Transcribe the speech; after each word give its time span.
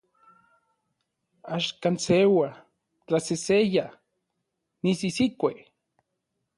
Axan 1.55 1.95
seua, 2.05 2.49
tlaseseya, 3.07 3.85
nisisikue. 4.83 5.53